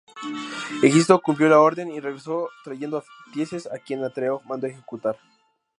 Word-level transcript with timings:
Egisto 0.81 1.21
cumplió 1.21 1.47
la 1.47 1.59
orden 1.59 1.91
y 1.91 1.99
regresó 1.99 2.49
trayendo 2.63 2.97
a 2.97 3.03
Tiestes, 3.33 3.67
a 3.71 3.77
quien 3.77 4.03
Atreo 4.03 4.41
mandó 4.47 4.65
ejecutar. 4.65 5.19